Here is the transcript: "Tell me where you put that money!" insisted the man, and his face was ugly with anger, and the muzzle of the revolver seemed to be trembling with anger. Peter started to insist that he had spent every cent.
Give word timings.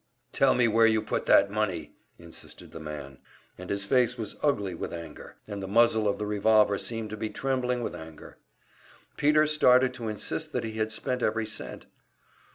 "Tell 0.31 0.55
me 0.55 0.67
where 0.67 0.87
you 0.87 0.99
put 0.99 1.27
that 1.27 1.51
money!" 1.51 1.93
insisted 2.17 2.71
the 2.71 2.79
man, 2.79 3.19
and 3.55 3.69
his 3.69 3.85
face 3.85 4.17
was 4.17 4.35
ugly 4.41 4.73
with 4.73 4.91
anger, 4.91 5.35
and 5.47 5.61
the 5.61 5.67
muzzle 5.67 6.07
of 6.07 6.17
the 6.17 6.25
revolver 6.25 6.79
seemed 6.79 7.11
to 7.11 7.17
be 7.17 7.29
trembling 7.29 7.83
with 7.83 7.93
anger. 7.93 8.37
Peter 9.15 9.45
started 9.45 9.93
to 9.93 10.07
insist 10.07 10.53
that 10.53 10.63
he 10.63 10.71
had 10.79 10.91
spent 10.91 11.21
every 11.21 11.45
cent. 11.45 11.85